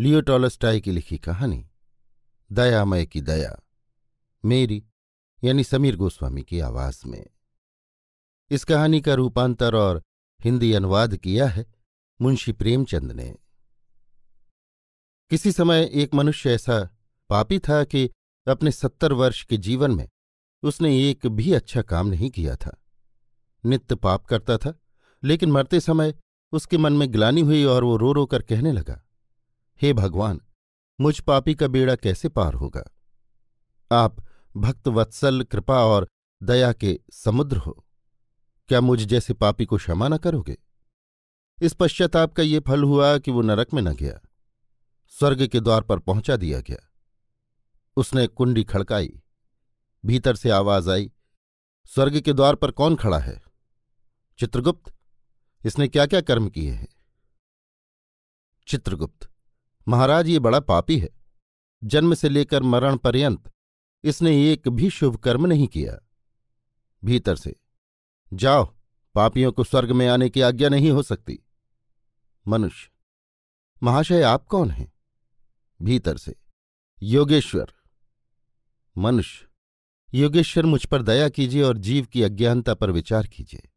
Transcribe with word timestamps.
लियो 0.00 0.20
Tolstoy 0.20 0.80
की 0.80 0.90
लिखी 0.90 1.18
कहानी 1.18 1.70
दयामय 2.52 3.06
की 3.06 3.20
दया, 3.20 3.62
मेरी, 4.44 4.84
यानी 5.44 5.64
समीर 5.64 5.96
गोस्वामी 5.96 6.42
की 6.42 6.60
आवाज़ 6.60 7.02
में। 7.06 7.26
इस 8.50 8.64
कहानी 8.64 9.00
का 9.00 9.14
रूपांतर 9.14 9.74
और 9.74 10.02
हिंदी 10.40 10.72
अनुवाद 10.72 11.16
किया 11.16 11.48
है 11.48 11.74
मुंशी 12.20 12.52
प्रेमचंद 12.52 13.12
ने। 13.12 13.36
किसी 15.30 15.52
समय 15.52 15.90
एक 15.92 16.14
मनुष्य 16.14 16.50
ऐसा 16.50 16.96
पापी 17.28 17.58
था 17.58 17.84
कि 17.84 18.10
अपने 18.48 18.72
सत्तर 18.72 19.12
वर्ष 19.12 19.44
के 19.44 19.56
जीवन 19.56 19.90
में 19.90 20.08
उसने 20.62 21.10
एक 21.10 21.26
भी 21.26 21.52
अच्छा 21.52 21.82
काम 21.82 22.06
नहीं 22.06 22.30
किया 22.30 22.56
था। 22.56 22.82
नित्य 23.64 23.94
पाप 23.94 24.26
करता 24.26 24.58
था, 24.58 24.80
लेकिन 25.24 25.50
मरते 25.50 25.80
समय 25.80 26.14
उसके 26.52 26.78
मन 26.78 26.92
में 26.92 27.12
ग्लानी 27.12 27.40
हुई 27.40 27.64
और 27.64 27.84
वो 27.84 27.96
रो 27.96 28.12
रो 28.12 28.26
कर 28.26 28.42
कहने 28.42 28.72
लगा 28.72 29.06
हे 29.82 29.92
भगवान, 29.92 30.40
मुझ 31.00 31.20
पापी 31.20 31.54
का 31.54 31.68
बेड़ा 31.68 31.96
कैसे 31.96 32.28
पार 32.28 32.54
होगा? 32.54 32.96
आप 33.92 34.16
भक्त 34.56 34.88
वत्सल, 34.88 35.42
कृपा 35.42 35.84
और 35.84 36.08
दया 36.42 36.72
के 36.72 37.00
समुद्र 37.12 37.56
हो। 37.56 37.86
क्या 38.68 38.80
मुझ 38.80 39.00
जैसे 39.00 39.34
पापी 39.34 39.66
को 39.66 39.76
क्षमा 39.76 40.08
न 40.08 40.16
करोगे? 40.16 40.56
इस 41.62 41.74
पश्चाताप 41.74 42.32
का 42.32 42.42
ये 42.42 42.60
फल 42.60 42.82
हुआ 42.82 43.18
कि 43.18 43.30
वो 43.30 43.42
नरक 43.42 43.74
में 43.74 43.82
न 43.82 43.94
गया। 43.94 44.20
स्वर्ग 45.08 45.46
के 45.46 45.60
द्वार 45.60 45.82
पर 45.82 45.98
पहुँचा 45.98 46.36
दिया 46.36 46.60
गया। 46.60 46.90
उसने 47.96 48.26
कुंडी 48.26 48.64
खड़काई, 48.64 49.22
भीतर 50.06 50.36
से 50.36 50.50
आवाज़ 50.50 50.90
आई, 50.90 51.12
स्वर्ग 51.86 52.20
के 52.20 52.32
द्वार 52.32 52.54
पर 52.54 52.70
कौन 52.70 52.96
खड़ा 52.96 53.18
है? 53.18 53.42
चित्रगुप्त, 54.38 54.94
इसने 55.66 55.88
क्या 55.88 56.06
क्या 56.06 56.20
कर्म 56.20 56.48
किए 56.48 56.72
हैं? 56.72 56.88
चित्रगुप्त 58.66 59.29
महाराज, 59.90 60.28
ये 60.28 60.38
बड़ा 60.38 60.60
पापी 60.60 60.98
है। 60.98 61.08
जन्म 61.84 62.14
से 62.14 62.28
लेकर 62.28 62.62
मरण 62.62 62.96
पर्यंत 62.96 63.50
इसने 64.04 64.52
एक 64.52 64.68
भी 64.68 64.90
शुभ 64.90 65.16
कर्म 65.16 65.46
नहीं 65.46 65.66
किया। 65.66 66.08
भीतर 67.04 67.36
से, 67.36 67.56
जाओ, 68.32 68.74
पापियों 69.14 69.52
को 69.52 69.64
स्वर्ग 69.64 69.92
में 69.92 70.08
आने 70.08 70.30
की 70.30 70.40
आज्ञा 70.40 70.68
नहीं 70.68 70.90
हो 70.90 71.02
सकती। 71.02 71.38
मनुष्य, 72.48 72.90
महाशय 73.82 74.22
आप 74.22 74.46
कौन 74.46 74.70
हैं? 74.70 74.92
भीतर 75.82 76.16
से, 76.16 76.34
योगेश्वर। 77.02 77.72
मनुष्य, 78.98 79.48
योगेश्वर, 80.14 80.66
मुझ 80.66 80.84
पर 80.86 81.02
दया 81.02 81.28
कीजिए 81.28 81.62
और 81.62 81.78
जीव 81.78 82.06
की 82.06 82.22
अज्ञानता 82.22 82.74
पर 82.74 82.90
विचार 82.90 83.26
कीजिए। 83.26 83.70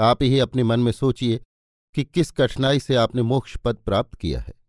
आप 0.00 0.22
ही 0.22 0.38
अपने 0.38 0.62
मन 0.62 0.80
में 0.80 0.92
सोचिए 0.92 1.40
कि 1.94 2.04
किस 2.04 2.30
कठिनाई 2.30 2.80
से 2.80 2.94
आपने 2.94 3.22
मोक्ष 3.22 3.56
पद 3.56 3.76
प्राप्त 3.76 4.14
किया 4.14 4.40
है। 4.40 4.61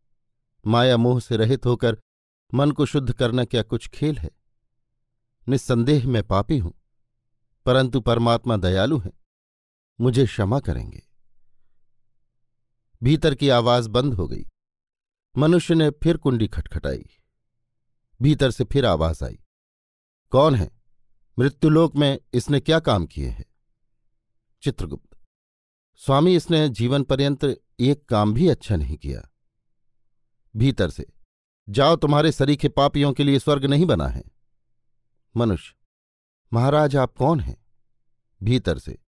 माया 0.65 0.97
मोह 0.97 1.19
से 1.19 1.37
रहित 1.37 1.65
होकर 1.65 1.97
मन 2.53 2.71
को 2.71 2.85
शुद्ध 2.85 3.13
करना 3.13 3.45
क्या 3.45 3.63
कुछ 3.63 3.87
खेल 3.87 4.17
है? 4.17 4.29
निस्संदेह 5.47 6.07
मैं 6.07 6.23
पापी 6.23 6.57
हूँ, 6.57 6.73
परंतु 7.65 8.01
परमात्मा 8.01 8.57
दयालु 8.57 8.99
है। 8.99 9.11
मुझे 10.01 10.25
क्षमा 10.25 10.59
करेंगे। 10.59 11.01
भीतर 13.03 13.35
की 13.35 13.49
आवाज़ 13.49 13.89
बंद 13.89 14.13
हो 14.13 14.27
गई। 14.27 14.45
मनुष्य 15.37 15.75
ने 15.75 15.89
फिर 15.89 16.17
कुंडी 16.17 16.47
खटखटाई। 16.47 17.05
भीतर 18.21 18.51
से 18.51 18.63
फिर 18.63 18.85
आवाज़ 18.85 19.23
आई। 19.23 19.39
कौन 20.31 20.55
है? 20.55 20.71
मृत्युलोक 21.39 21.95
में 21.95 22.19
इसने 22.33 22.59
क्या 22.59 22.79
काम 22.79 23.05
किए 23.05 23.29
हैं? 23.29 23.45
चित्रगुप्त। 24.63 25.17
स्वामी, 25.95 26.35
इसने 26.35 26.69
जीवन 26.69 27.03
पर्यंत 27.03 27.43
एक 27.79 28.05
काम 28.05 28.33
भी 28.33 28.47
अच्छा 28.47 28.75
नहीं 28.75 28.97
किया। 28.97 29.32
भीतर 30.55 30.89
से। 30.89 31.05
जाओ 31.69 31.95
तुम्हारे 31.95 32.31
सरीखे 32.31 32.69
पापियों 32.69 33.13
के 33.13 33.23
लिए 33.23 33.39
स्वर्ग 33.39 33.65
नहीं 33.65 33.85
बना 33.85 34.07
है। 34.07 34.23
मनुष्य, 35.37 35.75
महाराज 36.53 36.95
आप 36.95 37.13
कौन 37.17 37.39
हैं? 37.39 37.65
भीतर 38.43 38.77
से। 38.77 38.99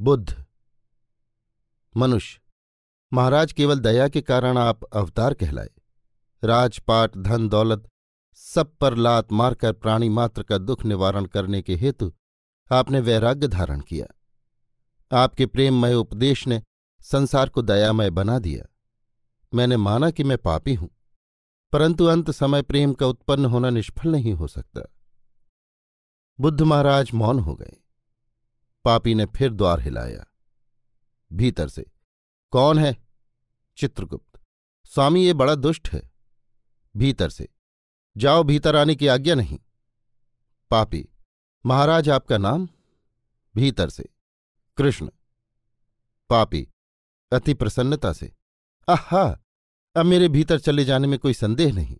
बुद्ध, 0.00 0.44
मनुष्य, 1.96 2.40
महाराज 3.12 3.52
केवल 3.52 3.78
दया 3.78 4.08
के 4.08 4.20
कारण 4.20 4.58
आप 4.58 4.84
अवतार 4.84 5.34
कहलाए। 5.34 5.70
राजपाट, 6.44 7.16
धन, 7.16 7.48
दौलत, 7.48 7.88
सब 8.34 8.76
पर 8.76 8.94
लात 8.94 9.32
मारकर 9.32 9.72
प्राणी 9.72 10.08
मात्र 10.08 10.42
का 10.42 10.58
दुख 10.58 10.84
निवारण 10.84 11.24
करने 11.24 11.62
के 11.62 11.76
हेतु 11.76 12.12
आपने 12.72 13.00
वैराग्य 13.00 13.48
धारण 13.48 13.80
किया। 13.80 14.06
आपके 15.12 15.46
प्रेममय 15.46 15.94
उपदेश 15.94 16.46
ने 16.46 16.62
संसार 17.02 17.48
को 17.48 17.62
दयामय 17.62 18.10
बना 18.10 18.38
दिया। 18.38 18.69
मैंने 19.52 19.76
माना 19.76 20.10
कि 20.10 20.24
मैं 20.24 20.38
पापी 20.38 20.74
हूँ, 20.74 20.88
परंतु 21.72 22.04
अंत 22.04 22.30
समय 22.30 22.62
प्रेम 22.62 22.92
का 22.94 23.06
उत्पन्न 23.06 23.44
होना 23.44 23.70
निष्फल 23.70 24.08
नहीं 24.08 24.32
हो 24.32 24.48
सकता। 24.48 24.80
बुद्ध 26.38 26.60
महाराज 26.62 27.10
मौन 27.14 27.38
हो 27.38 27.54
गए। 27.54 27.76
पापी 28.84 29.14
ने 29.14 29.26
फिर 29.26 29.52
द्वार 29.52 29.80
हिलाया। 29.80 30.24
भीतर 31.30 31.68
से, 31.68 31.84
कौन 32.52 32.78
है? 32.78 32.96
चित्रगुप्त। 33.78 34.40
स्वामी, 34.84 35.24
ये 35.24 35.32
बड़ा 35.32 35.54
दुष्ट 35.54 35.88
है। 35.88 36.02
भीतर 36.94 37.30
से। 37.30 37.48
जाओ, 38.16 38.42
भीतर 38.42 38.76
आने 38.76 38.94
की 38.94 39.06
आज्ञा 39.06 39.34
नहीं। 39.34 39.58
पापी, 40.70 41.08
महाराज 41.64 42.08
आपका 42.08 42.38
नाम? 42.38 42.68
भीतर 43.54 43.88
से। 43.88 44.08
कृष्ण। 44.78 45.10
पापी, 46.30 46.68
अति 47.32 47.54
प्रसन्नता 47.54 48.12
से। 48.12 48.32
आहा, 48.88 49.40
अब 49.96 50.06
मेरे 50.06 50.28
भीतर 50.28 50.58
चले 50.58 50.84
जाने 50.84 51.08
में 51.08 51.18
कोई 51.18 51.34
संदेह 51.34 51.74
नहीं। 51.74 51.96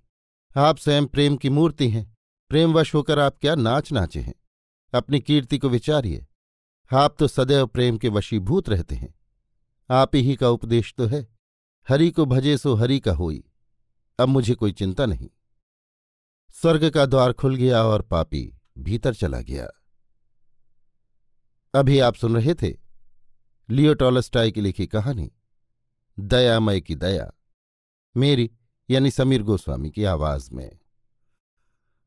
आप 0.57 0.79
स्वयं 0.79 1.07
प्रेम 1.07 1.37
की 1.37 1.49
मूर्ति 1.49 1.89
हैं, 1.91 2.17
प्रेमवश 2.49 2.95
होकर 2.95 3.19
आप 3.19 3.39
क्या 3.41 3.55
नाच 3.55 3.93
नाचे 3.93 4.21
हैं? 4.21 4.35
अपनी 4.95 5.21
कीर्ति 5.21 5.59
को 5.59 5.69
विचारिए। 5.69 6.27
आप 6.93 7.17
तो 7.19 7.29
सदैव 7.29 7.67
प्रेम 7.67 7.99
के 7.99 8.09
वशीभूत 8.09 8.69
रहते 8.69 8.95
हैं। 8.95 9.15
आप 9.91 10.15
ही 10.15 10.37
का 10.37 10.49
उपदेश 10.49 10.95
तो 10.97 11.07
है, 11.07 11.29
हरि 11.89 12.11
को 12.11 12.27
भजे 12.27 12.59
सो 12.59 12.75
हरि 12.75 13.01
का 13.01 13.13
होई। 13.13 13.45
अब 14.19 14.29
मुझे 14.29 14.55
कोई 14.55 14.73
चिंता 14.73 15.07
नहीं। 15.07 15.31
स्वर्ग 16.53 16.91
का 16.91 17.07
द्वार 17.07 17.33
खुल 17.33 17.57
गया 17.57 17.83
और 17.83 18.03
पापी 18.03 18.55
भीतर 18.79 19.15
चला 19.15 19.41
गया। 19.41 19.69
अभी 21.75 21.99
आप 21.99 22.15
सुन 22.15 22.37
रहे 22.37 22.55
थे 22.55 22.77
लियो 23.71 23.95
टॉलस्टाई 23.95 24.53
की 24.53 24.61
लिखी 24.61 24.87
कहानी। 24.87 25.33
दयामय 26.21 26.81
की 26.81 26.95
दया। 26.95 27.33
मेरी, 28.17 28.51
यानी 28.91 29.11
समीर 29.11 29.43
गोस्वामी 29.43 29.91
की 29.91 30.05
आवाज़ 30.05 30.55
में। 30.55 30.79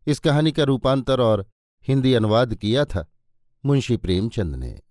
इस 0.07 0.19
कहानी 0.19 0.51
का 0.51 0.63
रूपांतर 0.63 1.21
और 1.21 1.49
हिंदी 1.87 2.13
अनुवाद 2.13 2.55
किया 2.55 2.85
था 2.85 3.11
मुंशी 3.65 3.97
प्रेमचंद 3.97 4.55
ने। 4.55 4.81